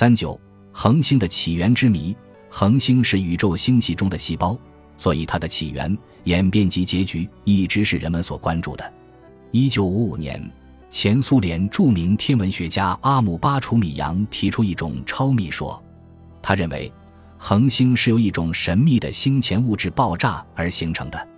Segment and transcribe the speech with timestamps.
[0.00, 0.40] 三九
[0.72, 2.16] 恒星的起源之谜。
[2.48, 4.58] 恒星是宇宙星系中的细胞，
[4.96, 8.92] 所以它的起源、演变及结局一直是人们所关注的。
[9.50, 10.42] 一九五五年，
[10.88, 15.78] 前苏联著名天文学家阿姆巴楚米扬提出一种超密说，
[16.40, 16.90] 他认为
[17.36, 21.28] 恒星是由一种神秘的星前物质爆炸而形成的。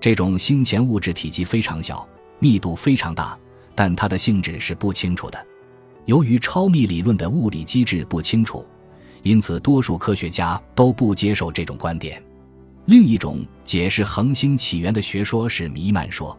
[0.00, 2.08] 这种星前物质体积非常小，
[2.38, 3.36] 密度非常大，
[3.74, 5.46] 但它的性质是不清楚的。
[6.06, 8.64] 由于超密理论的物理机制不清楚。
[9.22, 12.22] 因此，多数科学家都不接受这种观点。
[12.86, 16.38] 另一种解释恒星起源的学说是弥漫说。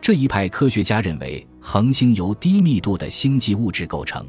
[0.00, 4.26] 这一派科学家认为，恒星由低密度的星际物质构成。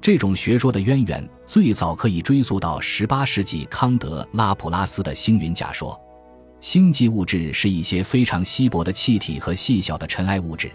[0.00, 5.98] 这种学说的渊源最早可以追溯到18世纪康德拉普拉斯的星云假说。
[6.60, 10.70] 星际物质是一些非常稀薄的气体和细小的尘埃物质，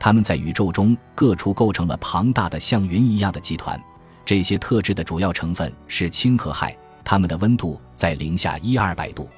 [0.00, 3.78] 它们在宇宙中各处构成了庞大的像云一样的集团。
[4.24, 9.28] 这些特质的主要成分是氢和氦，它们的温度在零下一二百度。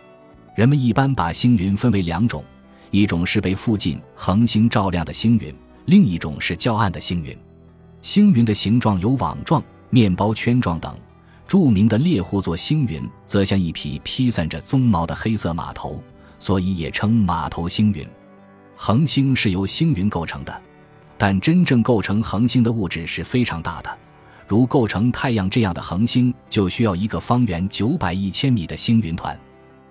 [0.54, 2.44] 人们一般把星云分为两种，
[2.92, 5.52] 一种是被附近恒星照亮的星云，
[5.86, 7.36] 另一种是较暗的星云。
[8.00, 10.94] 星云的形状有网状、面包圈状等。
[11.48, 16.02] 著名的猎户座星云则像一匹披散着鬃毛的黑色马头，
[16.38, 18.06] 所以也称马头星云。
[18.84, 20.60] 恒星是由星云构成的，
[21.16, 23.98] 但真正构成恒星的物质是非常大的。
[24.48, 29.38] 如构成太阳这样的恒星，就需要一个方圆九百亿千米的星云团。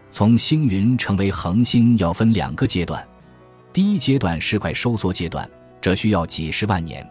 [0.10, 3.02] 从星云成为恒星要分两个阶段，
[3.72, 7.02] 第一阶段是快收缩阶段，这需要几十万年；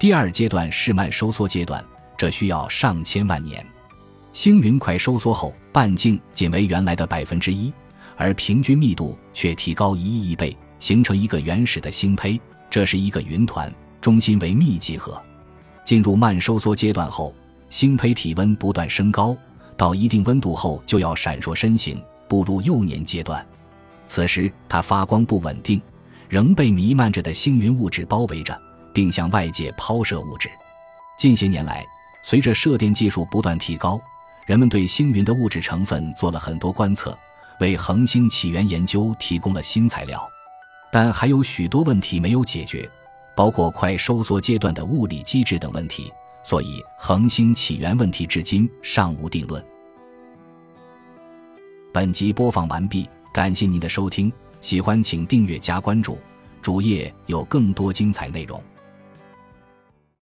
[0.00, 1.84] 第二阶段是慢收缩阶段，
[2.16, 3.62] 这需要上千万年。
[4.32, 7.70] 星云快收缩后，半径仅为原来的百分之一，
[8.16, 12.40] 而平均密度却提高一亿亿倍，形成一个原始的星胚。
[12.68, 15.22] 这是一个云团，中心为密集核。
[15.84, 17.32] 进入慢收缩阶段后，
[17.70, 19.36] 星胚体温不断升高，
[19.76, 23.46] 到一定温度后就要闪烁身形，步入幼年阶段。
[24.04, 25.80] 此时它发光不稳定，
[26.28, 28.60] 仍被弥漫着的星云物质包围着，
[28.92, 30.50] 并向外界抛射物质。
[31.18, 31.86] 近些年来，
[32.22, 34.00] 随着射电技术不断提高，
[34.44, 37.16] 人们对星云的物质成分做了很多观测，
[37.60, 40.28] 为恒星起源研究提供了新材料。
[40.96, 42.90] 但还有许多问题没有解决。
[43.34, 46.10] 包括快收缩阶段的物理机制等问题，
[46.42, 49.62] 所以恒星起源问题至今尚无定论。
[51.92, 56.18] 本集播放完毕，感谢您的收听，喜欢请订阅加关注，
[56.62, 58.58] 主页有更多精彩内容。